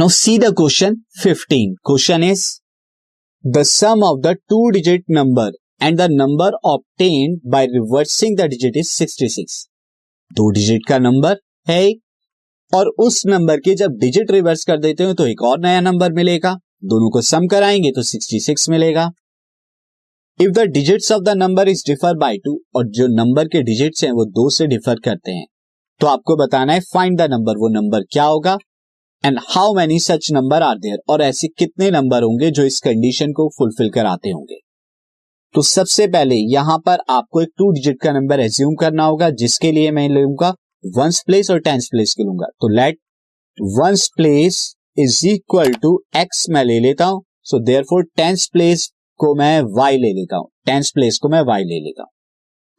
[0.00, 1.74] Now see the question 15.
[1.84, 2.62] Question is,
[3.44, 8.76] the sum of the two digit number and the number obtained by reversing the digit
[8.76, 9.66] is 66.
[10.30, 11.36] दो digit का number
[11.68, 11.82] है
[12.72, 16.12] और उस number के जब digit reverse कर देते हो तो एक और नया नंबर
[16.12, 16.54] मिलेगा
[16.92, 19.08] दोनों को सम कराएँगे तो 66 मिलेगा
[20.38, 24.04] if the digits of the number is differ by two और जो नंबर के डिजिट्स
[24.04, 25.46] हैं वो दो से डिफर करते हैं
[26.00, 28.58] तो आपको बताना है फाइंड द नंबर वो नंबर क्या होगा
[29.24, 33.32] and how many such numbers are there और ऐसे कितने नंबर होंगे जो इस कंडीशन
[33.32, 34.56] को फुलफिल कराते होंगे?
[35.54, 39.72] तो सबसे पहले यहाँ पर आपको एक टू डिजिट का नंबर एज्यूम करना होगा, जिसके
[39.72, 40.48] लिए मैं लूँगा
[40.96, 42.98] वंस प्लेस और टेंस प्लेस के लूँगा। तो let
[43.58, 44.62] ones place
[44.98, 48.90] is equal to X मैं ले लेता हूँ so therefore tens place
[49.20, 52.10] को मैं वाई ले लेता हूँ। टेंस प्लेस को मैं वाई ले लेता हूँ।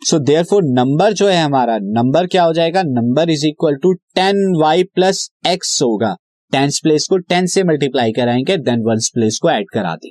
[0.01, 2.83] सो देयर फोर नंबर जो है हमारा नंबर क्या हो जाएगा?
[2.83, 6.15] Number is equal to ten Y plus X होगा।
[6.51, 10.09] टेंस प्लेस को टेन से मल्टीप्लाई कराएँगे देन वंस प्लेस को ऐड करा दें।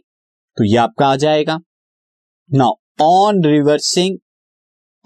[0.57, 1.59] तो ये आपका आ जाएगा।
[2.51, 4.19] Now on reversing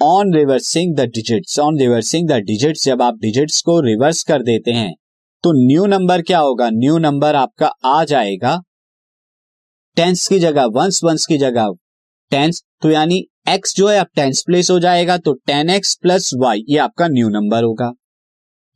[0.00, 4.70] on reversing the digits on reversing the digits जब आप डिजिट्स को रिवर्स कर देते
[4.70, 4.92] हैं
[5.44, 6.68] तो न्यू नंबर क्या होगा?
[6.70, 8.56] न्यू नंबर आपका आ जाएगा।
[9.96, 11.68] टेंस की जगह वंस वंस की जगह
[12.32, 16.30] टेंस तो यानी एक्स जो है, अब टेंस प्लेस हो जाएगा तो टेन एक्स प्लस
[16.36, 17.92] वाई ये आपका न्यू नंबर होगा।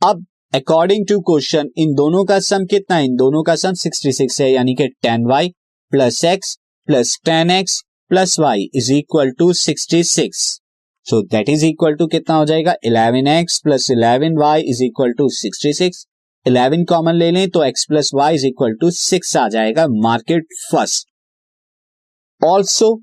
[0.01, 3.03] अब अकॉर्डिंग टू क्वेश्चन इन दोनों का सम कितना है?
[3.05, 5.49] इन दोनों का सम 66 है, यानी कि ten Y
[5.91, 6.55] plus X
[6.87, 10.39] plus ten X plus Y is equal to sixty six
[11.05, 12.73] so that is equal to कितना हो जाएगा?
[12.85, 16.05] Eleven X plus eleven Y is equal to sixty six
[16.45, 20.47] eleven common ले लें तो X plus Y is equal to six आ जाएगा market
[20.63, 21.07] first
[22.41, 22.93] also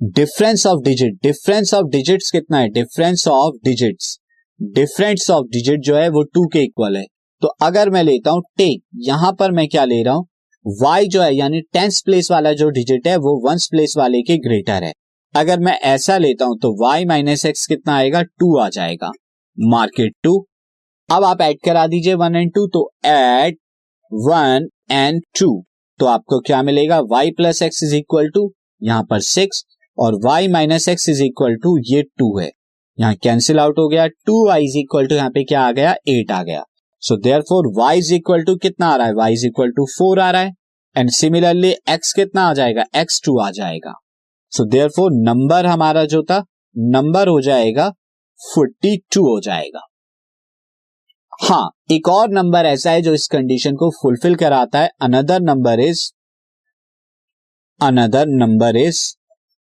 [0.00, 2.68] difference of digit difference of digits कितना है?
[2.70, 4.18] Difference of digits
[4.60, 7.04] difference of digit जो है वो to के इक्वल है।
[7.42, 10.26] तो अगर मैं लेता हूँ टेक यहाँ पर मैं क्या ले रहा हूँ?
[10.66, 14.36] वाई जो है, यानी टेंस प्लेस वाला जो डिजिट है, वो वंस प्लेस वाले के
[14.38, 14.92] ग्रेटर है।
[15.34, 18.22] अगर मैं ऐसा लेता हूँ तो वाई माइनस एक्स कितना आएगा?
[18.22, 19.10] टू आ जाएगा।
[19.58, 20.38] मार्केट टू
[21.08, 23.56] अब आप ऐड करा दीजिए वन एंड टू तो एड
[24.12, 25.62] वन एंड टू
[26.00, 27.00] तो आपको क्या मिलेगा?
[27.02, 28.50] Y plus X is equal to
[28.82, 29.64] यहाँ पर सिक्स
[29.98, 32.50] और Y minus X is equal to ये टू है।
[32.98, 35.94] यहाँ कैंसिल आउट हो गया two Y is equal to यहाँ पे क्या आ गया?
[36.08, 36.62] एट आ गया।
[37.02, 39.14] So therefore Y is equal to कितना आ रहा है?
[39.14, 40.52] Y is equal to four आ रहा है।
[40.96, 42.84] एंड सिमिलरली एक्स कितना आ जाएगा?
[42.96, 43.94] एक्स टू आ जाएगा।
[44.52, 46.44] सो देयर फोर नंबर हमारा जो था
[46.76, 47.88] नंबर हो जाएगा
[48.40, 49.80] फोर्टी टू हो जाएगा।
[51.42, 55.80] हाँ एक और नंबर ऐसा है जो इस कंडीशन को फुलफिल कराता है। Another number
[55.80, 56.10] is
[57.80, 59.00] another number is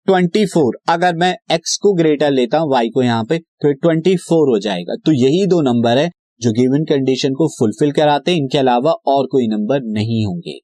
[0.07, 4.15] twenty four, अगर मैं एक्स को ग्रेटर लेता हूँ वाई को यहाँ पे तो ट्वेंटी
[4.17, 6.09] फोर हो जाएगा। तो यही दो नंबर है
[6.41, 10.59] जो गिवन कंडीशन को फुलफिल कराते हैं। इनके अलावा और कोई नंबर नहीं होंगे।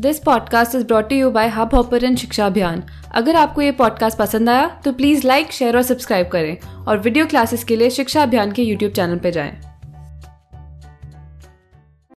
[0.00, 2.82] This podcast is brought you by Hubhopper Shiksha Abhiyan
[3.12, 7.26] अगर आपको ये पॉडकास्ट पसंद आया तो प्लीज़ लाइक शेयर और सब्सक्राइब करें। और वीडियो
[7.26, 9.67] क्लासेस के लिए शिक्षा अभियान के यूट्यूब चैनल पर जाएँ।